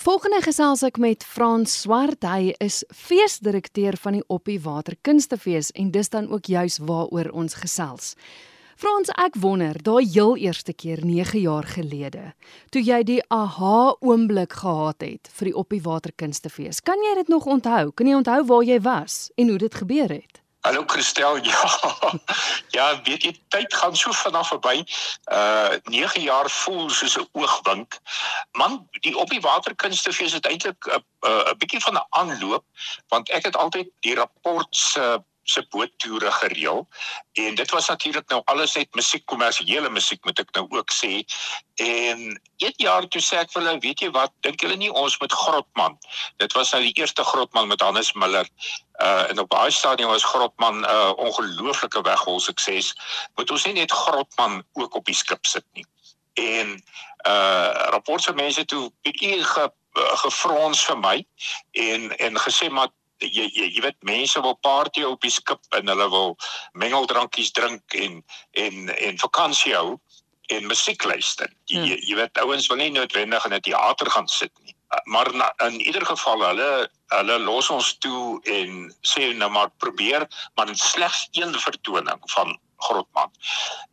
Volgende 0.00 0.38
gesels 0.40 0.80
ek 0.80 0.96
met 0.96 1.24
Frans 1.28 1.74
Swart. 1.82 2.24
Hy 2.24 2.54
is 2.64 2.78
feesdirekteur 2.88 3.98
van 4.00 4.14
die 4.16 4.22
Oppie 4.32 4.56
Water 4.64 4.94
Kunstefees 5.04 5.68
en 5.76 5.90
dis 5.92 6.08
dan 6.08 6.30
ook 6.32 6.48
juis 6.48 6.78
waaroor 6.88 7.28
ons 7.36 7.58
gesels. 7.60 8.14
Frans, 8.80 9.12
ek 9.20 9.36
wonder, 9.44 9.76
daai 9.76 10.08
heel 10.08 10.38
eerste 10.40 10.72
keer 10.72 11.04
9 11.04 11.42
jaar 11.42 11.68
gelede, 11.68 12.30
toe 12.72 12.80
jy 12.80 13.02
die 13.04 13.20
aha 13.28 13.98
oomblik 14.00 14.56
gehad 14.62 15.04
het 15.04 15.28
vir 15.36 15.50
die 15.50 15.56
Oppie 15.66 15.84
Water 15.84 16.16
Kunstefees. 16.16 16.80
Kan 16.80 17.04
jy 17.04 17.18
dit 17.20 17.28
nog 17.28 17.44
onthou? 17.44 17.90
Kan 17.92 18.08
jy 18.08 18.16
onthou 18.22 18.40
waar 18.54 18.64
jy 18.64 18.80
was 18.80 19.26
en 19.36 19.52
hoe 19.52 19.60
dit 19.60 19.82
gebeur 19.84 20.16
het? 20.16 20.39
Hallo 20.62 20.84
Christel, 20.86 21.36
ja. 21.50 21.80
Ja, 22.68 23.00
weet 23.02 23.22
jy, 23.22 23.32
tyd 23.48 23.74
gaan 23.74 23.96
so 23.96 24.12
vinnig 24.12 24.48
verby. 24.48 24.82
Uh 25.32 25.78
9 25.88 26.20
jaar 26.22 26.50
voel 26.50 26.90
soos 26.90 27.16
'n 27.16 27.28
oogwink. 27.32 27.96
Man, 28.52 28.88
die 29.00 29.16
op 29.16 29.30
die 29.30 29.40
waterkunstefees 29.40 30.36
het 30.36 30.46
eintlik 30.46 30.84
'n 30.86 31.00
'n 31.24 31.56
bietjie 31.58 31.80
van 31.80 31.96
'n 31.96 32.06
aanloop 32.10 32.64
want 33.08 33.30
ek 33.30 33.44
het 33.44 33.56
altyd 33.56 33.88
die 34.00 34.14
rapport 34.14 34.76
se 34.76 35.00
uh, 35.00 35.16
se 35.42 35.66
boottoere 35.70 36.30
gereël. 36.32 36.88
En 37.32 37.54
dit 37.54 37.70
was 37.70 37.88
natuurlik 37.88 38.28
nou 38.28 38.42
alles 38.44 38.74
net 38.74 38.94
musiek 38.94 39.26
kommersiële 39.26 39.90
musiek 39.90 40.24
moet 40.24 40.38
ek 40.38 40.52
nou 40.54 40.66
ook 40.68 40.92
sê. 40.92 41.24
En 41.80 42.40
een 42.56 42.76
jaar 42.76 43.08
toe 43.08 43.22
sê 43.22 43.40
ek 43.40 43.52
vir 43.52 43.62
hulle 43.62 43.80
weet 43.80 44.00
jy 44.00 44.10
wat 44.14 44.32
dink 44.46 44.60
julle 44.60 44.76
nie 44.76 44.92
ons 44.92 45.18
moet 45.18 45.32
Grotman 45.32 45.98
dit 46.40 46.52
was 46.52 46.72
nou 46.72 46.82
die 46.82 46.94
eerste 47.00 47.24
Grotman 47.24 47.68
met 47.68 47.80
Hannes 47.80 48.12
Miller. 48.12 48.48
Uh 49.00 49.30
en 49.30 49.38
op 49.38 49.48
baie 49.48 49.70
stadium 49.70 50.08
was 50.08 50.24
Grotman 50.24 50.80
'n 50.80 50.84
uh, 50.84 51.12
ongelooflike 51.16 52.02
weghol 52.02 52.40
sukses. 52.40 52.94
Moet 53.34 53.50
ons 53.50 53.64
nie 53.64 53.72
net 53.72 53.92
Grotman 53.92 54.64
ook 54.72 54.94
op 54.94 55.04
die 55.04 55.14
skip 55.14 55.46
sit 55.46 55.64
nie. 55.72 55.86
En 56.34 56.82
uh 57.26 57.70
rapporte 57.94 58.32
mense 58.34 58.64
toe 58.64 58.92
bietjie 59.02 59.44
ge 59.44 59.70
gefrons 60.22 60.84
vir 60.86 60.98
my 60.98 61.26
en 61.72 62.16
en 62.16 62.38
gesê 62.38 62.70
maar 62.70 62.88
jy 63.20 63.46
jy 63.52 63.68
jy 63.74 63.82
weet 63.84 63.98
mense 64.06 64.40
wil 64.40 64.56
party 64.64 65.04
op 65.04 65.20
die 65.20 65.32
skip 65.32 65.60
en 65.76 65.88
hulle 65.92 66.08
wil 66.10 66.36
mengeldrankies 66.72 67.52
drink 67.56 67.94
en 67.94 68.22
en 68.52 68.88
en 68.96 69.18
vakansie 69.18 69.74
hou 69.76 69.98
en 70.50 70.66
musiek 70.66 71.04
luister. 71.04 71.50
Jy 71.70 71.78
hmm. 71.78 71.88
jy, 71.90 71.98
jy 72.08 72.16
weet 72.18 72.38
ouens 72.42 72.66
wil 72.70 72.80
nie 72.80 72.90
noodwendig 72.94 73.44
in 73.46 73.54
'n 73.54 73.60
teater 73.66 74.10
gaan 74.10 74.28
sit 74.28 74.52
nie. 74.64 74.74
Maar 75.04 75.30
na, 75.34 75.52
in 75.66 75.78
ieder 75.80 76.06
geval 76.06 76.42
hulle 76.42 76.90
hulle 77.14 77.38
los 77.38 77.70
ons 77.70 77.92
toe 77.98 78.40
en 78.42 78.94
sê 79.06 79.30
nou 79.34 79.50
maar 79.50 79.70
probeer 79.78 80.26
maar 80.54 80.74
slegs 80.74 81.28
een 81.30 81.54
vertoning 81.54 82.20
van 82.34 82.58
Grotman. 82.80 83.30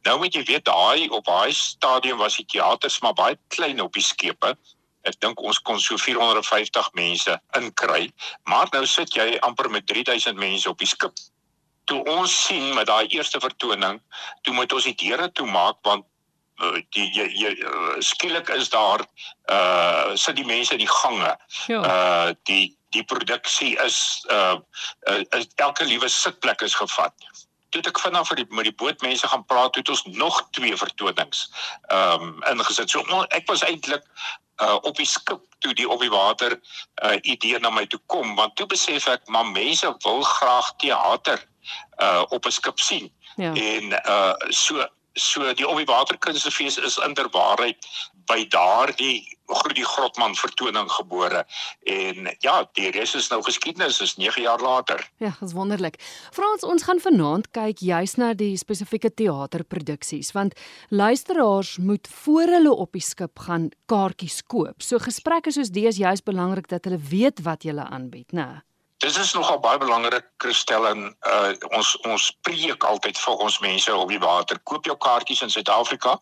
Nou 0.07 0.17
moet 0.17 0.33
jy 0.33 0.43
weet 0.47 0.65
daai 0.65 1.09
op 1.09 1.25
daai 1.25 1.53
stadium 1.53 2.17
was 2.17 2.37
die 2.37 2.45
teaters 2.45 2.99
maar 3.01 3.13
baie 3.13 3.37
klein 3.47 3.81
op 3.81 3.93
die 3.93 4.05
skepe 4.05 4.55
ek 5.09 5.17
dink 5.23 5.41
ons 5.41 5.59
kon 5.59 5.79
so 5.81 5.97
450 6.01 6.91
mense 6.99 7.39
inkry, 7.59 8.11
maar 8.51 8.69
nou 8.73 8.85
sit 8.89 9.15
jy 9.15 9.37
amper 9.47 9.69
met 9.73 9.87
3000 9.87 10.37
mense 10.39 10.69
op 10.69 10.79
die 10.83 10.89
skip. 10.89 11.15
Toe 11.87 12.01
ons 12.17 12.33
sien 12.47 12.73
met 12.75 12.89
daai 12.89 13.07
eerste 13.15 13.39
vertoning, 13.39 14.01
toe 14.43 14.53
moet 14.53 14.73
ons 14.75 14.87
die 14.89 14.97
deure 14.99 15.29
toemaak 15.31 15.79
want 15.87 16.05
uh, 16.63 16.81
die 16.95 17.07
jy, 17.15 17.27
jy 17.37 17.53
uh, 17.63 17.95
skielik 18.03 18.51
is 18.55 18.71
daar 18.73 19.05
uh 19.53 20.15
sit 20.19 20.35
die 20.35 20.47
mense 20.47 20.75
in 20.75 20.83
die 20.83 20.91
gange. 20.91 21.35
Ja. 21.71 21.81
Uh 21.81 22.35
die 22.49 22.75
die 22.95 23.03
produksie 23.03 23.75
is 23.83 23.99
uh, 24.31 24.57
uh 25.11 25.21
is 25.39 25.47
elke 25.55 25.87
liewe 25.87 26.09
sitplek 26.11 26.63
is 26.67 26.75
gevat 26.75 27.15
toe 27.69 27.81
ek 27.81 27.99
vanaand 27.99 28.27
vir 28.27 28.41
die 28.41 28.47
met 28.49 28.67
die 28.69 28.75
bootmense 28.75 29.27
gaan 29.27 29.45
praat 29.45 29.75
het 29.75 29.89
ons 29.89 30.03
nog 30.05 30.41
twee 30.57 30.75
vertonings 30.77 31.47
ehm 31.87 32.27
um, 32.27 32.43
ingesit. 32.51 32.89
So 32.89 33.03
ek 33.29 33.47
was 33.51 33.63
eintlik 33.63 34.05
uh 34.63 34.77
op 34.81 34.95
die 34.97 35.05
skip 35.05 35.43
toe 35.59 35.73
die 35.73 35.89
op 35.89 36.01
die 36.01 36.09
water 36.09 36.57
uh 37.05 37.17
idee 37.21 37.59
na 37.59 37.69
my 37.69 37.85
toe 37.85 37.99
kom 38.05 38.35
want 38.35 38.55
toe 38.55 38.65
besef 38.65 39.07
ek 39.07 39.27
maar 39.27 39.45
mense 39.45 39.93
wil 40.05 40.21
graag 40.21 40.73
teater 40.81 41.43
uh 42.01 42.23
op 42.29 42.45
'n 42.45 42.51
skip 42.51 42.79
sien. 42.79 43.11
Ja. 43.35 43.53
En 43.53 43.91
uh 43.91 44.33
so 44.49 44.87
so 45.17 45.53
die 45.53 45.67
op 45.67 45.77
die 45.77 45.89
water 45.89 46.17
kunstefees 46.17 46.77
is 46.77 46.99
inderwaarheid 47.03 47.89
by 48.27 48.43
daardie 48.51 49.25
die 49.73 49.85
Grotman 49.85 50.35
vertoning 50.35 50.89
gebore 50.91 51.45
en 51.87 52.27
ja 52.43 52.55
die 52.75 52.89
res 52.91 53.15
is 53.15 53.29
nou 53.31 53.39
geskiedenis 53.45 54.01
is 54.03 54.17
9 54.19 54.43
jaar 54.43 54.59
later. 54.59 54.99
Ja, 55.23 55.31
dis 55.39 55.55
wonderlik. 55.55 55.95
Frans, 56.35 56.65
ons 56.67 56.83
gaan 56.83 56.99
vanaand 56.99 57.51
kyk 57.55 57.79
juis 57.79 58.17
na 58.19 58.33
die 58.33 58.57
spesifieke 58.59 59.13
teaterproduksies 59.13 60.33
want 60.35 60.57
luisteraars 60.89 61.77
moet 61.77 62.07
voor 62.23 62.53
hulle 62.57 62.75
op 62.75 62.91
die 62.97 63.03
skip 63.03 63.39
gaan 63.47 63.69
kaartjies 63.87 64.43
koop. 64.43 64.83
So 64.83 64.99
gesprekke 64.99 65.51
soos 65.51 65.71
dese 65.71 65.87
is 65.87 66.03
juis 66.03 66.23
belangrik 66.23 66.67
dat 66.67 66.85
hulle 66.85 66.99
weet 66.99 67.39
wat 67.47 67.63
jy 67.63 67.77
aanbied, 67.77 68.33
né? 68.35 68.66
Dit 68.97 69.17
is 69.17 69.33
nogal 69.33 69.59
baie 69.61 69.77
belangrik 69.77 70.25
Christel 70.41 70.87
en 70.89 71.03
uh, 71.29 71.51
ons 71.77 71.91
ons 72.09 72.23
preek 72.41 72.83
altyd 72.83 73.19
vir 73.21 73.43
ons 73.45 73.59
mense 73.61 73.93
op 73.93 74.09
die 74.09 74.21
water. 74.23 74.57
Koop 74.65 74.89
jou 74.89 74.95
kaartjies 74.97 75.43
in 75.45 75.53
Suid-Afrika 75.53 76.15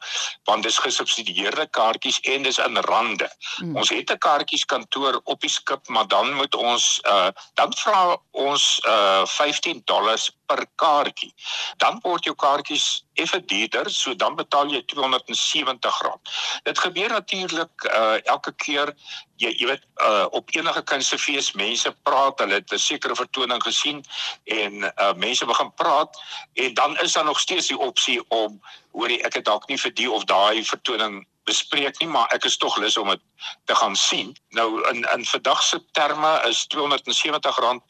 want 0.49 0.67
dis 0.67 0.79
gesubsidieerde 0.83 1.67
kaartjies 1.77 2.19
en 2.33 2.43
dis 2.43 2.59
in 2.59 2.81
rande. 2.89 3.29
Mm. 3.63 3.77
Ons 3.79 3.93
het 3.95 4.11
'n 4.11 4.19
kaartjieskantoor 4.27 5.21
op 5.23 5.39
die 5.39 5.49
skip, 5.49 5.87
maar 5.87 6.07
dan 6.07 6.33
moet 6.33 6.55
ons 6.55 6.99
uh, 7.07 7.31
dan 7.53 7.71
vra 7.79 8.17
ons 8.31 8.67
uh, 8.87 9.23
15 9.25 9.81
dollars 9.85 10.29
per 10.45 10.65
kaartjie. 10.75 11.31
Dan 11.77 11.99
word 12.03 12.27
jou 12.27 12.35
kaartjies 12.35 13.04
effe 13.15 13.39
duurder, 13.45 13.89
so 13.91 14.15
dan 14.15 14.35
betaal 14.35 14.71
jy 14.71 14.81
R270. 14.83 16.15
Dit 16.63 16.79
gebeur 16.79 17.09
natuurlik 17.09 17.87
uh 17.89 18.17
elke 18.23 18.53
keer 18.55 18.93
jy 19.41 19.51
jy 19.59 19.67
weet 19.71 19.85
uh 20.03 20.25
op 20.31 20.49
enige 20.55 20.83
kunstefees 20.83 21.51
mense 21.59 21.91
praat, 22.07 22.39
hulle 22.39 22.59
het 22.61 22.73
'n 22.73 22.79
sekere 22.79 23.15
vertoning 23.15 23.63
gesien 23.63 24.03
en 24.43 24.83
uh 24.83 25.13
mense 25.13 25.45
begin 25.45 25.71
praat 25.75 26.19
en 26.53 26.73
dan 26.73 26.97
is 26.99 27.13
daar 27.13 27.25
nog 27.25 27.39
steeds 27.39 27.67
die 27.67 27.79
opsie 27.79 28.19
om 28.27 28.61
hoorie 28.91 29.23
ek 29.23 29.33
het 29.33 29.45
dalk 29.45 29.67
nie 29.67 29.79
vir 29.79 29.93
die 29.93 30.11
of 30.11 30.23
daai 30.23 30.63
vertoning 30.63 31.25
bespreek 31.45 31.99
nie, 31.99 32.09
maar 32.09 32.31
ek 32.35 32.45
is 32.49 32.57
tog 32.57 32.77
lus 32.81 32.97
om 32.97 33.09
dit 33.13 33.21
te 33.69 33.75
gaan 33.75 33.95
sien. 33.95 34.33
Nou 34.57 34.67
in 34.89 35.05
in 35.13 35.25
vandag 35.25 35.61
se 35.63 35.79
terme 35.97 36.31
is 36.49 36.65
R270 36.73 37.81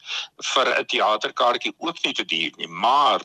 vir 0.52 0.66
'n 0.78 0.86
teaterkaartjie 0.92 1.74
ook 1.78 2.02
nie 2.02 2.12
te 2.12 2.24
duur 2.24 2.52
nie, 2.56 2.68
maar 2.68 3.20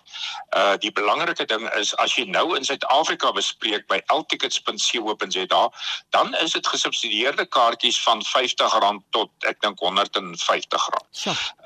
uh 0.58 0.78
die 0.78 0.92
belangrike 0.92 1.46
ding 1.46 1.68
is 1.80 1.96
as 1.96 2.16
jy 2.16 2.26
nou 2.26 2.56
in 2.58 2.66
Suid-Afrika 2.66 3.32
bespreek 3.32 3.88
by 3.88 4.02
ltickets.co.za, 4.08 5.64
dan 6.10 6.36
is 6.36 6.52
dit 6.52 6.68
gesubsidieerde 6.68 7.46
kaartjies 7.46 8.04
van 8.04 8.24
R50 8.26 9.04
tot 9.10 9.30
ek 9.40 9.62
dink 9.62 9.80
R150. 9.82 10.88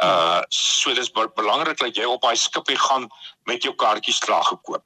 Uh 0.01 0.41
so 0.49 0.93
dis 0.93 1.11
belangrik 1.11 1.77
dat 1.77 1.95
jy 1.95 2.05
op 2.05 2.21
daai 2.21 2.35
skipie 2.35 2.77
gaan 2.77 3.09
met 3.43 3.63
jou 3.63 3.75
kaartjies 3.75 4.19
klaar 4.19 4.43
gekoop. 4.43 4.83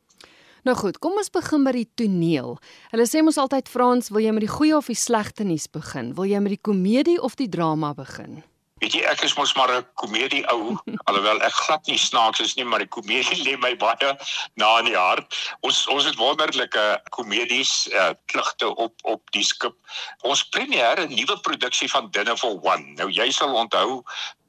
Nou 0.69 0.77
goed, 0.77 0.99
kom 1.01 1.15
ons 1.17 1.31
begin 1.33 1.63
by 1.65 1.71
die 1.73 1.87
toneel. 1.97 2.51
Hulle 2.91 3.05
sê 3.09 3.23
mos 3.25 3.39
altyd 3.41 3.71
Frans, 3.73 4.11
wil 4.13 4.21
jy 4.21 4.35
met 4.37 4.43
die 4.45 4.51
goeie 4.51 4.75
of 4.77 4.85
die 4.91 4.97
slegte 5.01 5.41
nuus 5.47 5.65
begin? 5.65 6.11
Wil 6.13 6.29
jy 6.29 6.41
met 6.45 6.53
die 6.53 6.61
komedie 6.61 7.17
of 7.25 7.33
die 7.39 7.47
drama 7.49 7.89
begin? 7.97 8.43
Weet 8.79 8.93
jy, 8.93 9.01
ek 9.09 9.23
is 9.25 9.33
mos 9.35 9.55
maar 9.57 9.73
'n 9.73 9.87
komedie 9.97 10.43
ou, 10.53 10.77
alhoewel 11.09 11.41
ek 11.41 11.57
glad 11.65 11.89
nie 11.89 11.97
snaaks 11.97 12.39
is 12.45 12.53
nie, 12.53 12.67
maar 12.69 12.85
die 12.85 12.91
komedie 12.93 13.41
lê 13.41 13.57
my 13.57 13.73
baie 13.81 14.13
na 14.61 14.69
in 14.83 14.91
die 14.91 14.95
hart. 14.95 15.33
Ons 15.65 15.81
ons 15.89 16.05
het 16.05 16.21
wonderlike 16.21 16.85
komedies 17.17 17.89
uh, 17.89 18.13
klugte 18.29 18.69
op 18.69 18.93
op 19.09 19.25
die 19.33 19.43
skip. 19.43 19.73
Ons 20.21 20.45
premier 20.53 21.01
'n 21.01 21.09
nuwe 21.09 21.39
produksie 21.49 21.89
van 21.89 22.13
Dinner 22.13 22.37
for 22.37 22.61
One. 22.61 22.93
Nou 23.01 23.09
jy 23.09 23.31
sal 23.33 23.57
onthou 23.57 24.03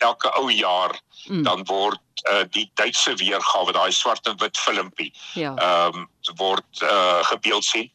elke 0.04 0.28
ou 0.36 0.52
jaar 0.52 0.92
mm. 1.26 1.42
dan 1.42 1.64
word 1.64 2.00
uh, 2.30 2.44
die 2.50 2.70
Duitse 2.74 3.14
weergawe 3.14 3.72
daai 3.72 3.92
swart 3.92 4.26
en 4.26 4.38
wit 4.40 4.58
filmpie 4.58 5.12
ja. 5.34 5.54
ehm 5.56 6.00
um, 6.02 6.08
word 6.36 6.82
uh, 6.84 7.24
gebeeld 7.24 7.64
sien 7.64 7.88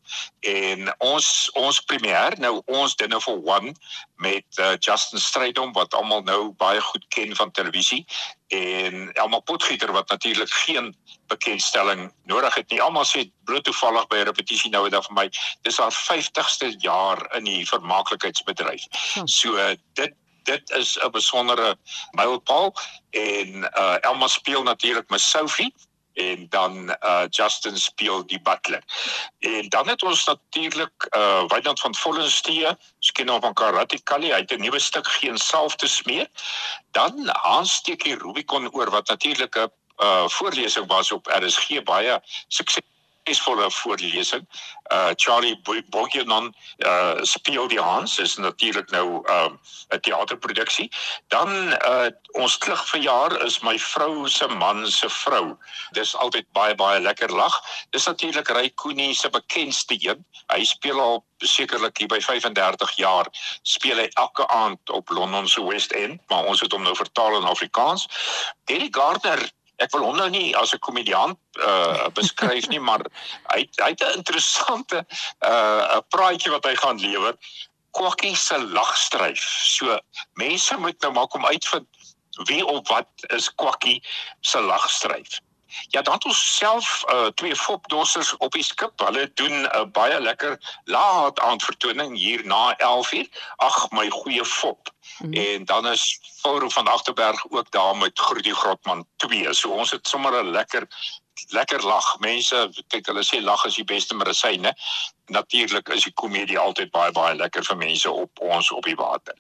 en 0.50 0.90
ons 0.98 1.28
ons 1.54 1.80
premier 1.86 2.34
nou 2.42 2.62
ons 2.66 2.96
dinner 2.96 3.22
for 3.22 3.38
one 3.46 3.76
met 4.16 4.60
uh, 4.60 4.74
Justin 4.80 5.22
Strydom 5.22 5.74
wat 5.78 5.94
almal 5.94 6.24
nou 6.26 6.52
baie 6.58 6.82
goed 6.82 7.06
ken 7.14 7.36
van 7.36 7.52
televisie 7.52 8.02
en 8.48 9.12
Elma 9.14 9.40
Potgieter 9.40 9.92
wat 9.92 10.10
natuurlik 10.10 10.50
geen 10.50 10.96
bekendstelling 11.28 12.10
nodig 12.24 12.56
het 12.56 12.70
nie 12.74 12.82
almal 12.82 13.06
sê 13.06 13.28
bloot 13.46 13.64
toevallig 13.70 14.08
by 14.08 14.18
'n 14.18 14.30
repetisie 14.32 14.74
nou 14.74 14.84
eendag 14.86 15.06
vir 15.08 15.18
my 15.22 15.30
dis 15.62 15.78
haar 15.78 15.94
50ste 15.94 16.74
jaar 16.82 17.22
in 17.38 17.44
die 17.44 17.66
vermaaklikheidsbedryf 17.70 18.90
ja. 19.14 19.26
so 19.26 19.58
dit 19.94 20.14
dit 20.46 20.70
is 20.70 20.98
'n 20.98 21.12
besondere 21.12 21.78
mylpaal 22.12 22.74
en 23.10 23.50
uh 23.84 23.96
Elma 24.00 24.28
speel 24.28 24.64
natuurlik 24.64 25.10
met 25.10 25.22
Sophie 25.22 25.74
en 26.14 26.46
dan 26.50 26.96
uh 27.04 27.24
Justin 27.30 27.78
speel 27.78 28.26
die 28.28 28.42
butler. 28.42 28.84
En 29.40 29.70
dan 29.70 29.88
het 29.88 30.04
ons 30.04 30.26
natuurlik 30.26 31.08
uh 31.18 31.44
Wynand 31.48 31.80
van 31.80 31.96
Vollenstee, 31.96 32.68
skien 33.00 33.30
hom 33.30 33.42
van 33.42 33.54
Karate 33.54 34.04
Kali, 34.04 34.32
hy 34.32 34.40
het 34.40 34.52
'n 34.52 34.62
nuwe 34.62 34.80
stuk 34.80 35.08
geen 35.08 35.38
self 35.38 35.76
te 35.76 35.88
smeer. 35.88 36.28
Dan 36.92 37.30
Hans 37.32 37.74
steek 37.74 38.04
die 38.04 38.18
Rubicon 38.18 38.74
oor 38.74 38.90
wat 38.90 39.08
natuurlik 39.08 39.56
'n 39.56 39.72
uh 40.04 40.28
voorlesing 40.28 40.88
was 40.88 41.12
op 41.12 41.28
RSG 41.28 41.84
baie 41.84 42.22
sukses 42.48 42.95
suksesvolle 43.26 43.72
voorlesing. 43.72 44.48
Uh 44.92 45.10
Charlie 45.16 45.60
Bogdanon 45.90 46.54
uh 46.78 47.18
speel 47.22 47.68
die 47.68 47.80
Hans 47.80 48.20
is 48.20 48.36
natuurlik 48.36 48.90
nou 48.92 49.24
'n 49.24 49.60
uh, 49.90 50.00
teaterproduksie. 50.00 50.92
Dan 51.28 51.74
uh 51.74 52.08
ons 52.32 52.58
klugverjaar 52.58 53.44
is 53.46 53.60
my 53.60 53.80
vrou 53.80 54.28
se 54.28 54.48
man 54.48 54.88
se 54.88 55.10
vrou. 55.10 55.58
Dis 55.92 56.16
altyd 56.16 56.46
baie 56.52 56.76
baie 56.76 57.00
lekker 57.00 57.32
lag. 57.32 57.62
Dis 57.90 58.06
natuurlik 58.06 58.48
Ray 58.48 58.74
Cooney 58.74 59.14
se 59.14 59.30
bekendste 59.30 59.98
een. 60.00 60.26
Hy 60.54 60.64
speel 60.64 61.00
al 61.00 61.26
sekerlik 61.38 61.98
hier 61.98 62.08
by 62.08 62.20
35 62.20 62.92
jaar 62.96 63.28
speel 63.62 63.98
hy 63.98 64.10
elke 64.14 64.48
aand 64.48 64.90
op 64.90 65.10
Londen 65.10 65.48
se 65.48 65.66
West 65.66 65.92
End, 65.92 66.22
maar 66.28 66.46
ons 66.46 66.62
het 66.62 66.72
hom 66.72 66.84
nou 66.84 66.96
vertaal 66.96 67.38
in 67.38 67.44
Afrikaans. 67.44 68.08
Eddie 68.66 68.94
Gardner 68.94 69.50
Ek 69.84 69.92
wil 69.92 70.06
hom 70.08 70.18
nou 70.18 70.30
nie 70.30 70.56
as 70.56 70.74
'n 70.74 70.80
komediant 70.80 71.38
uh 71.60 72.08
beskryf 72.18 72.68
nie, 72.72 72.80
maar 72.80 73.04
hy 73.54 73.68
hy 73.82 73.90
het 73.92 74.04
'n 74.04 74.18
interessante 74.20 75.06
uh 75.46 75.98
'n 75.98 76.06
praatjie 76.10 76.52
wat 76.52 76.66
hy 76.66 76.76
gaan 76.76 77.00
lewer. 77.00 77.36
Kwakkie 77.92 78.36
se 78.36 78.58
lagstryf. 78.60 79.44
So 79.76 80.00
mense 80.34 80.78
moet 80.78 81.02
nou 81.02 81.14
maar 81.14 81.28
kom 81.28 81.46
uitvind 81.46 81.88
wie 82.48 82.66
of 82.66 82.88
wat 82.90 83.08
is 83.32 83.50
Kwakkie 83.56 84.04
se 84.42 84.60
lagstryf. 84.60 85.40
Ja, 85.88 86.02
dan 86.02 86.14
het 86.14 86.26
ons 86.26 86.56
self 86.58 87.04
uh, 87.08 87.26
twee 87.26 87.56
fopdossers 87.56 88.38
op 88.38 88.52
die 88.52 88.64
skip. 88.64 89.00
Hulle 89.00 89.32
doen 89.34 89.62
'n 89.62 89.66
uh, 89.66 89.86
baie 89.92 90.22
lekker 90.22 90.80
laat 90.84 91.40
aand 91.40 91.64
vertoning 91.64 92.18
hier 92.18 92.46
na 92.46 92.76
11:00. 92.78 93.30
Ag 93.56 93.90
my 93.92 94.10
goeie 94.10 94.46
fop. 94.46 94.90
Mm. 95.20 95.34
En 95.34 95.66
dan 95.66 95.88
is 95.88 96.20
Forum 96.42 96.72
van 96.72 96.88
Agterberg 96.88 97.46
ook 97.50 97.72
daar 97.72 97.96
met 97.98 98.20
Groetie 98.20 98.56
Grotman 98.56 99.08
2. 99.16 99.54
So 99.54 99.70
ons 99.70 99.92
het 99.92 100.08
sommer 100.08 100.44
'n 100.44 100.52
lekker 100.52 100.88
lekker 101.48 101.86
lag. 101.86 102.20
Mense 102.20 102.70
kyk 102.88 103.06
hulle 103.06 103.24
sê 103.24 103.42
lag 103.44 103.66
is 103.66 103.76
die 103.76 103.84
beste 103.84 104.16
medisyne. 104.16 104.74
Natuurlik 105.26 105.90
is 105.90 106.04
die 106.04 106.14
komedie 106.14 106.60
altyd 106.60 106.92
baie 106.92 107.12
baie 107.12 107.36
lekker 107.36 107.64
vir 107.64 107.78
mense 107.78 108.12
op 108.12 108.40
ons 108.40 108.72
op 108.72 108.84
die 108.84 108.96
water. 108.96 109.36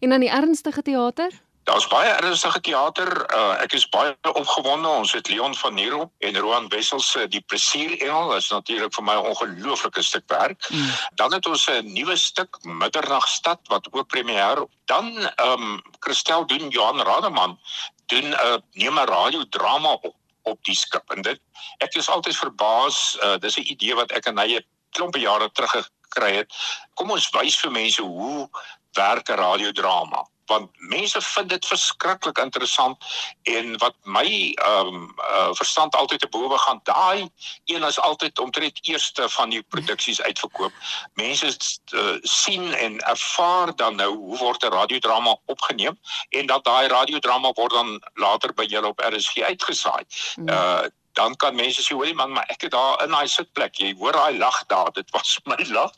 En 0.00 0.10
dan 0.10 0.20
die 0.20 0.30
ernstige 0.30 0.82
teater? 0.82 1.30
Daar's 1.68 1.86
baie 1.86 2.08
ernstige 2.08 2.60
teater. 2.64 3.10
Uh, 3.36 3.60
ek 3.60 3.74
is 3.76 3.84
baie 3.92 4.14
opgewonde. 4.22 4.88
Ons 4.88 5.12
het 5.12 5.28
Leon 5.28 5.52
van 5.54 5.74
Nero 5.76 6.06
en 6.24 6.36
Roan 6.40 6.68
Wessels 6.72 7.10
se 7.12 7.26
Die 7.28 7.42
Plesier 7.44 7.92
Engel. 8.00 8.30
Dit 8.32 8.42
is 8.42 8.48
natuurlik 8.54 8.94
vir 8.96 9.04
my 9.04 9.16
'n 9.18 9.28
ongelooflike 9.32 10.02
stuk 10.02 10.24
werk. 10.32 10.64
Mm. 10.70 10.90
Dan 11.20 11.32
het 11.32 11.46
ons 11.46 11.66
'n 11.68 11.92
nuwe 11.92 12.16
stuk 12.16 12.56
Middernagstad 12.64 13.60
wat 13.68 13.88
ook 13.92 14.08
premier. 14.08 14.64
Dan 14.84 15.12
ehm 15.16 15.62
um, 15.62 15.82
Christel 16.00 16.46
doen 16.46 16.68
Johan 16.68 17.02
Rademan 17.02 17.58
doen 18.06 18.28
'n 18.28 18.32
uh, 18.32 18.56
neem 18.72 18.98
'n 18.98 19.04
radiodrama 19.04 19.92
op 19.92 20.14
op 20.42 20.64
die 20.64 20.76
skip 20.76 21.12
en 21.12 21.22
dit 21.22 21.40
ek 21.84 21.94
is 21.94 22.08
altyd 22.08 22.36
verbaas 22.36 23.18
uh, 23.22 23.36
dis 23.36 23.58
'n 23.58 23.68
idee 23.68 23.94
wat 23.94 24.12
ek 24.12 24.26
en 24.26 24.38
hy 24.38 24.56
'n 24.56 24.64
klompe 24.96 25.18
jare 25.18 25.50
terug 25.52 25.72
gekry 25.76 26.32
het 26.36 26.52
kom 26.94 27.10
ons 27.10 27.30
wys 27.30 27.60
vir 27.60 27.70
mense 27.70 28.02
hoe 28.02 28.48
werk 28.92 29.28
'n 29.28 29.36
radiodrama 29.36 30.24
want 30.48 30.70
mense 30.92 31.20
vind 31.22 31.48
dit 31.48 31.66
verskriklik 31.66 32.38
interessant 32.38 33.04
en 33.42 33.76
wat 33.78 33.96
my 34.04 34.26
ehm 34.54 34.94
um, 34.94 35.14
uh, 35.18 35.50
verstand 35.60 35.94
altyd 35.94 36.20
te 36.20 36.28
bowe 36.28 36.58
gaan 36.58 36.80
daai 36.82 37.28
een 37.64 37.82
is 37.82 38.00
altyd 38.00 38.38
omtrent 38.38 38.78
eerste 38.82 39.28
van 39.28 39.50
die 39.50 39.62
produksies 39.62 40.22
uitverkoop. 40.22 40.72
Mense 41.14 41.52
uh, 41.94 42.16
sien 42.22 42.72
en 42.74 43.00
ervaar 43.00 43.76
dan 43.76 43.96
nou 43.96 44.14
hoe 44.16 44.38
word 44.38 44.64
'n 44.64 44.72
radiodrama 44.72 45.36
opgeneem 45.46 45.98
en 46.28 46.46
dat 46.46 46.64
daai 46.64 46.86
radiodrama 46.88 47.52
word 47.52 47.72
dan 47.72 48.00
later 48.14 48.54
by 48.54 48.64
julle 48.64 48.86
op 48.86 49.00
RSG 49.00 49.40
uitgesaai. 49.40 50.04
Uh 50.44 50.82
dan 51.18 51.36
kan 51.36 51.54
mense 51.54 51.82
sê 51.82 51.94
hoorie 51.98 52.14
man 52.14 52.32
maar 52.32 52.46
ek 52.52 52.68
het 52.68 52.70
daar 52.70 53.02
in 53.04 53.10
daai 53.10 53.28
sitplek 53.28 53.80
jy 53.82 53.94
hoor 53.98 54.14
daai 54.14 54.38
lag 54.38 54.58
daar 54.72 54.92
dit 54.94 55.10
was 55.16 55.38
my 55.50 55.58
lag. 55.78 55.92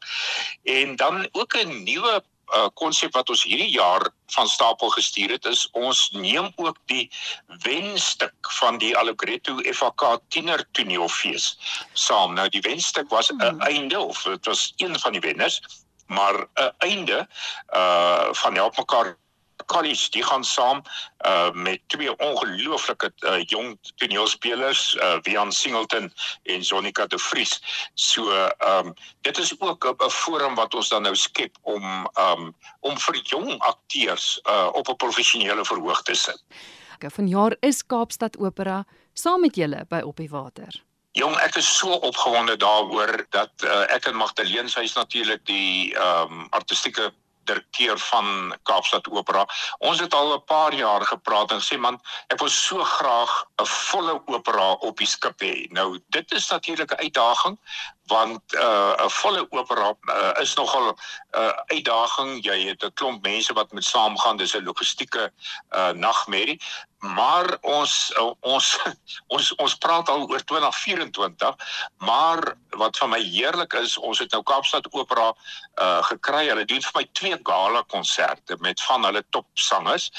En 0.64 0.96
dan 0.96 1.28
ook 1.32 1.56
'n 1.56 1.82
nuwe 1.84 2.22
konsep 2.74 3.08
uh, 3.08 3.18
wat 3.18 3.28
ons 3.28 3.42
hierdie 3.44 3.70
jaar 3.70 4.08
van 4.34 4.48
stapel 4.48 4.88
gestuur 4.88 5.30
het 5.30 5.44
is 5.44 5.68
ons 5.72 6.10
neem 6.12 6.52
ook 6.56 6.76
die 6.90 7.10
wenstuk 7.62 8.52
van 8.60 8.78
die 8.78 8.96
Allegretto 8.96 9.58
FAK 9.74 10.20
tiener 10.28 10.64
toneelfees 10.72 11.58
saam. 11.92 12.34
Nou 12.34 12.48
die 12.48 12.64
wenstuk 12.66 13.10
was 13.10 13.30
'n 13.30 13.40
hmm. 13.40 13.60
einde 13.60 14.00
of 14.00 14.22
dit 14.22 14.46
was 14.46 14.72
een 14.76 14.98
van 14.98 15.12
die 15.12 15.20
wenners, 15.20 15.60
maar 16.06 16.46
'n 16.54 16.72
einde 16.78 17.28
uh 17.74 18.28
van 18.32 18.54
help 18.54 18.76
mekaar 18.76 19.16
College 19.70 20.10
die 20.16 20.24
gaan 20.26 20.44
saam 20.44 20.82
uh 21.26 21.50
met 21.54 21.82
twee 21.86 22.10
ongelooflike 22.16 23.12
uh, 23.26 23.38
jong 23.52 23.78
toneelspelers 24.02 24.94
uh 24.94 25.18
Wian 25.22 25.52
Singleton 25.52 26.10
en 26.42 26.64
Sonika 26.64 27.06
de 27.06 27.18
Vries. 27.18 27.54
So 27.94 28.30
um 28.72 28.94
dit 29.26 29.38
is 29.38 29.54
ook 29.60 29.86
'n 29.86 30.10
forum 30.10 30.54
wat 30.54 30.74
ons 30.74 30.88
dan 30.88 31.02
nou 31.02 31.14
skep 31.14 31.56
om 31.62 32.08
um 32.18 32.54
om 32.80 32.98
vir 32.98 33.16
jong 33.22 33.58
akteurs 33.58 34.40
uh 34.50 34.68
op 34.72 34.88
'n 34.88 34.96
professionele 34.96 35.64
verhoog 35.64 36.02
te 36.02 36.14
sit. 36.14 36.42
Vanjaar 37.08 37.56
is 37.60 37.86
Kaapstad 37.86 38.36
Opera 38.38 38.84
saam 39.12 39.40
met 39.40 39.56
julle 39.56 39.84
by 39.88 40.00
Op 40.04 40.16
die 40.16 40.28
Water. 40.28 40.82
Jong, 41.18 41.34
ek 41.42 41.56
is 41.58 41.66
so 41.66 41.96
opgewonde 42.06 42.54
daaroor 42.56 43.24
dat 43.34 43.50
uh, 43.66 43.82
ek 43.90 44.06
en 44.06 44.18
Magdalene 44.20 44.70
sy 44.70 44.84
is 44.86 44.94
natuurlik 44.94 45.42
die 45.48 45.90
ehm 45.96 46.30
um, 46.30 46.44
artistieke 46.54 47.10
direkteur 47.44 47.98
van 47.98 48.56
Kaapstad 48.62 49.08
Opera. 49.08 49.46
Ons 49.78 50.00
het 50.00 50.14
al 50.14 50.34
'n 50.34 50.44
paar 50.44 50.74
jaar 50.74 51.04
gepraat 51.06 51.50
en 51.50 51.60
sê 51.60 51.78
man, 51.78 52.00
ek 52.28 52.38
wil 52.38 52.48
so 52.48 52.84
graag 52.84 53.44
'n 53.62 53.66
volle 53.66 54.22
opera 54.26 54.72
op 54.72 54.96
die 54.96 55.06
skip 55.06 55.40
hê. 55.42 55.66
Nou, 55.70 56.00
dit 56.08 56.32
is 56.32 56.48
natuurlik 56.48 56.92
'n 56.92 57.02
uitdaging 57.04 57.58
want 58.10 58.54
uh, 58.54 58.92
'n 58.98 59.04
uh, 59.06 59.08
volle 59.22 59.46
opera 59.50 59.94
uh, 60.02 60.42
is 60.42 60.54
nogal 60.54 60.90
'n 60.90 60.96
uh, 61.38 61.54
uitdaging. 61.74 62.44
Jy 62.44 62.58
het 62.68 62.84
'n 62.84 62.92
klomp 62.94 63.22
mense 63.22 63.52
wat 63.52 63.72
moet 63.72 63.84
saamgaan. 63.84 64.36
Dis 64.36 64.54
'n 64.54 64.64
logistieke 64.64 65.32
uh, 65.70 65.90
nagmerrie 66.06 66.60
maar 67.00 67.56
ons 67.60 67.92
ons 68.40 68.66
ons 69.34 69.54
ons 69.54 69.76
praat 69.80 70.08
al 70.08 70.26
oor 70.28 70.42
2024 70.44 71.56
maar 72.04 72.42
wat 72.76 72.98
vir 73.00 73.08
my 73.08 73.20
heerlik 73.24 73.72
is 73.80 73.96
ons 73.98 74.20
het 74.20 74.32
nou 74.36 74.42
Kaapstad 74.42 74.88
Opera 74.92 75.30
uh 75.80 76.02
gekry. 76.10 76.46
Hulle 76.48 76.64
doen 76.64 76.82
vir 76.84 76.96
my 76.98 77.06
twee 77.12 77.38
gala 77.42 77.82
konserte 77.88 78.56
met 78.60 78.82
van 78.84 79.04
hulle 79.08 79.24
top 79.30 79.48
sangers 79.54 80.10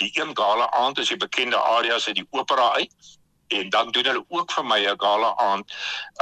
die 0.00 0.10
een 0.16 0.32
gala 0.36 0.70
aand 0.80 0.98
is 0.98 1.12
die 1.12 1.20
bekende 1.20 1.60
arias 1.60 2.06
uit 2.06 2.22
die 2.22 2.28
opera 2.30 2.72
uit 2.80 3.18
en 3.50 3.70
dan 3.70 3.90
doen 3.90 4.04
hulle 4.04 4.24
ook 4.28 4.52
vir 4.52 4.64
my 4.64 4.80
'n 4.86 5.00
gala 5.00 5.34
aand 5.36 5.72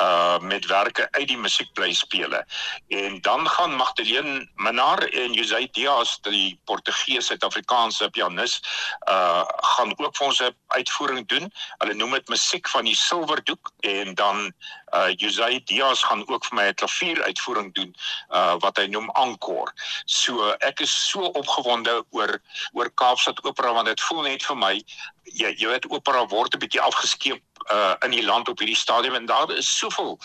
uh 0.00 0.38
met 0.38 0.66
werke 0.66 1.08
uit 1.10 1.28
die 1.28 1.36
musiekblyspele. 1.36 2.44
En 2.88 3.20
dan 3.20 3.48
gaan 3.48 3.74
Magdalene 3.74 4.48
Minar 4.54 5.02
en 5.02 5.32
José 5.32 5.68
Diaz, 5.70 6.18
die 6.22 6.60
Portugese 6.64 7.26
Suid-Afrikaanse 7.26 8.10
pianis, 8.10 8.62
uh 9.08 9.44
gaan 9.74 9.92
ook 9.98 10.16
vir 10.16 10.26
ons 10.26 10.40
'n 10.40 10.54
uitvoering 10.66 11.28
doen. 11.28 11.52
Hulle 11.78 11.94
noem 11.94 12.12
dit 12.12 12.28
musiek 12.28 12.68
van 12.68 12.84
die 12.84 12.96
silwerdoek 12.96 13.70
en 13.80 14.14
dan 14.14 14.52
uh 14.94 15.12
José 15.16 15.60
Diaz 15.64 16.02
gaan 16.04 16.28
ook 16.28 16.44
vir 16.44 16.54
my 16.54 16.66
'n 16.68 16.74
klavier 16.74 17.22
uitvoering 17.22 17.74
doen 17.74 17.94
uh 18.30 18.54
wat 18.58 18.76
hy 18.76 18.86
noem 18.86 19.10
Encore. 19.10 19.72
So 20.04 20.50
ek 20.58 20.80
is 20.80 21.08
so 21.08 21.20
opgewonde 21.20 22.04
oor 22.10 22.40
oor 22.72 22.90
Kaapstad 22.94 23.44
Opera 23.44 23.72
want 23.72 23.86
dit 23.86 24.00
voel 24.00 24.22
net 24.22 24.42
vir 24.42 24.56
my 24.56 24.84
jy 25.32 25.54
jy 25.58 25.68
weet 25.68 25.88
opera 25.90 26.26
word 26.26 26.54
'n 26.54 26.58
bietjie 26.58 26.80
afgeskeep 26.80 27.42
uh 27.70 27.94
in 28.04 28.10
die 28.10 28.24
land 28.24 28.48
op 28.48 28.58
hierdie 28.58 28.76
stadium 28.76 29.14
en 29.14 29.26
daar 29.26 29.50
is 29.56 29.78
soveel 29.78 30.18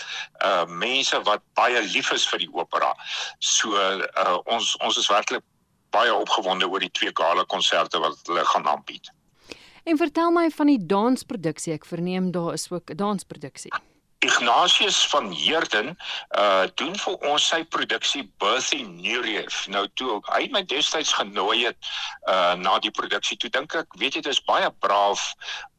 uh 0.44 0.66
mense 0.66 1.22
wat 1.24 1.42
baie 1.54 1.82
lief 1.82 2.12
is 2.12 2.28
vir 2.28 2.40
die 2.40 2.54
opera. 2.54 2.94
So 3.40 3.76
uh 3.76 4.38
ons 4.46 4.76
ons 4.78 4.98
is 4.98 5.08
werklik 5.08 5.44
baie 5.92 6.14
opgewonde 6.14 6.70
oor 6.70 6.80
die 6.80 6.92
twee 6.92 7.12
gala 7.14 7.44
konserte 7.44 8.00
wat 8.00 8.18
hulle 8.28 8.46
gaan 8.46 8.68
aanbied. 8.68 9.12
En 9.84 9.98
vertel 9.98 10.32
my 10.32 10.50
van 10.50 10.68
die 10.72 10.86
dansproduksie. 10.86 11.74
Ek 11.74 11.86
verneem 11.86 12.32
daar 12.32 12.54
is 12.54 12.72
ook 12.72 12.90
'n 12.90 12.96
dansproduksie. 12.96 13.72
Ignatius 14.24 15.08
van 15.12 15.32
Heerden 15.32 15.98
uh 16.38 16.66
doen 16.80 16.96
vir 17.06 17.28
ons 17.32 17.48
sy 17.52 17.64
produksie 17.76 18.24
Birthday 18.40 18.86
Nuriev. 18.88 19.66
Nou 19.68 19.88
toe 20.00 20.22
hy 20.32 20.48
my 20.56 20.64
destyds 20.76 21.14
genooi 21.18 21.66
het 21.66 21.92
uh 22.30 22.54
na 22.60 22.78
die 22.84 22.92
produksie, 22.92 23.38
toe 23.38 23.52
dink 23.52 23.76
ek, 23.76 24.00
weet 24.00 24.16
jy, 24.16 24.24
dit 24.24 24.32
is 24.32 24.44
baie 24.48 24.72
braaf 24.86 25.34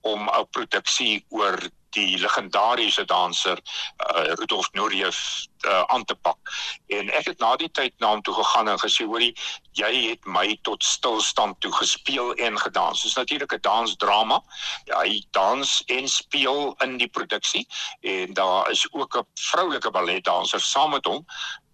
om 0.05 0.29
'n 0.29 0.47
produksie 0.53 1.25
oor 1.31 1.57
die 1.95 2.19
legendariese 2.19 3.05
danser 3.05 3.59
uh, 3.59 4.35
Rudolf 4.39 4.71
Nureyev 4.73 5.19
uh, 5.65 5.83
aan 5.87 6.05
te 6.05 6.15
pak. 6.15 6.39
En 6.87 7.11
ek 7.11 7.31
het 7.33 7.39
na 7.43 7.55
die 7.57 7.71
tyd 7.71 7.95
na 7.99 8.13
hom 8.15 8.23
toe 8.23 8.35
gegaan 8.35 8.69
en 8.69 8.81
gesê 8.83 9.07
hoorie 9.09 9.33
jy 9.79 9.91
het 10.11 10.27
my 10.27 10.47
tot 10.67 10.85
stilstand 10.85 11.61
toe 11.65 11.73
gespeel 11.75 12.35
en 12.35 12.59
gedans. 12.59 13.03
Dit 13.03 13.11
is 13.11 13.19
natuurlik 13.19 13.55
'n 13.55 13.61
dansdrama. 13.61 14.43
Ja, 14.85 15.01
hy 15.01 15.23
dans 15.31 15.83
en 15.87 16.09
speel 16.09 16.75
in 16.79 16.97
die 16.97 17.09
produksie 17.09 17.67
en 18.01 18.35
daar 18.35 18.71
is 18.71 18.87
ook 18.93 19.17
'n 19.19 19.27
vroulike 19.35 19.91
balletdanser 19.91 20.61
saam 20.61 20.91
met 20.91 21.05
hom 21.05 21.25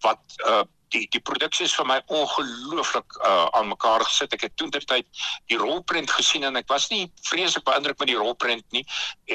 wat 0.00 0.20
'n 0.36 0.48
uh, 0.48 0.62
die 0.94 1.06
die 1.14 1.22
produksie 1.22 1.66
is 1.66 1.74
vir 1.78 1.86
my 1.88 1.98
ongelooflik 2.06 3.16
uh 3.26 3.46
aan 3.58 3.70
mekaar 3.70 4.04
gesit. 4.06 4.34
Ek 4.36 4.46
het 4.46 4.56
toentertyd 4.60 5.06
die 5.52 5.58
rolprent 5.60 6.10
gesien 6.10 6.46
en 6.48 6.58
ek 6.60 6.68
was 6.72 6.88
nie 6.92 7.06
vreeslik 7.28 7.64
beïndruk 7.68 7.98
met 8.02 8.10
die 8.12 8.18
rolprent 8.18 8.66
nie 8.76 8.84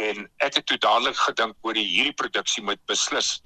en 0.02 0.26
ek 0.46 0.60
het 0.60 0.68
toe 0.72 0.80
dadelik 0.82 1.18
gedink 1.20 1.56
oor 1.68 1.78
die 1.78 1.88
hierdie 1.88 2.18
produksie 2.24 2.64
moet 2.64 2.82
beslis 2.92 3.40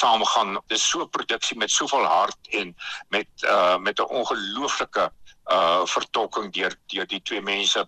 saamgaan. 0.00 0.58
Dis 0.72 0.86
so 0.88 1.04
'n 1.04 1.10
produksie 1.10 1.58
met 1.58 1.70
soveel 1.70 2.06
hart 2.06 2.54
en 2.62 2.74
met 3.08 3.28
uh 3.44 3.78
met 3.78 4.00
'n 4.00 4.10
ongelooflike 4.20 5.10
uh 5.50 5.86
vertolking 5.86 6.52
deur 6.52 6.74
deur 6.86 7.06
die 7.06 7.22
twee 7.22 7.42
mense 7.42 7.86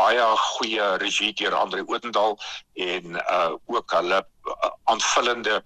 baie 0.00 0.26
goeie 0.56 0.96
regie 1.02 1.32
deur 1.36 1.54
Andre 1.54 1.84
Odendaal 1.86 2.36
en 2.80 3.16
uh 3.20 3.52
ook 3.66 3.92
hulle 3.96 4.20
uh, 4.20 4.70
aanvullende 4.92 5.60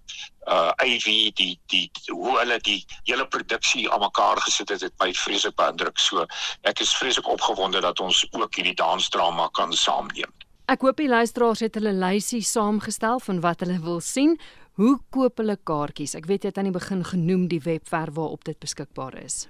uh 0.50 0.72
AV 0.82 1.06
die 1.40 1.52
die 1.72 1.84
hoe 2.10 2.38
hulle 2.38 2.58
die 2.66 2.80
hele 3.04 3.26
produksie 3.36 3.86
aan 3.90 4.02
mekaar 4.04 4.40
gesit 4.46 4.72
het 4.74 4.82
het 4.88 4.96
my 5.02 5.12
vreeslik 5.24 5.56
beïndruk. 5.60 5.98
So 5.98 6.26
ek 6.70 6.82
is 6.84 6.96
vreeslik 6.96 7.28
opgewonde 7.28 7.80
dat 7.84 8.00
ons 8.00 8.24
ook 8.32 8.58
hierdie 8.58 8.76
dansdrama 8.80 9.48
kan 9.52 9.72
saamneem. 9.72 10.32
Ek 10.66 10.80
hoop 10.80 10.96
die 10.96 11.10
luisteraars 11.12 11.60
het 11.60 11.74
hulle 11.76 11.92
lysie 11.92 12.42
saamgestel 12.42 13.20
van 13.20 13.42
wat 13.44 13.64
hulle 13.64 13.80
wil 13.84 14.00
sien. 14.00 14.38
Hoe 14.80 14.96
koop 15.14 15.38
hulle 15.38 15.58
kaartjies? 15.70 16.16
Ek 16.18 16.26
weet 16.26 16.44
jy 16.44 16.54
het 16.54 16.58
aan 16.58 16.72
die 16.72 16.78
begin 16.78 17.04
genoem 17.06 17.48
die 17.52 17.62
webwerf 17.62 18.16
waarop 18.16 18.48
dit 18.48 18.58
beskikbaar 18.58 19.20
is 19.22 19.44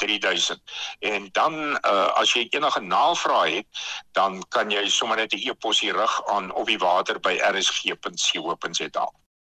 3000. 0.03 0.61
En 0.99 1.29
dan 1.31 1.59
uh, 1.71 2.11
as 2.19 2.35
jy 2.35 2.47
enige 2.49 2.81
navrae 2.81 3.55
het, 3.55 3.83
dan 4.11 4.43
kan 4.49 4.71
jy 4.71 4.87
sommer 4.89 5.17
net 5.17 5.33
'n 5.33 5.49
e-pos 5.49 5.79
hier 5.79 5.97
rig 5.97 6.15
aan 6.27 6.51
op 6.53 6.67
die 6.67 6.77
water 6.77 7.19
by 7.19 7.39
rsg.co.za. 7.51 9.07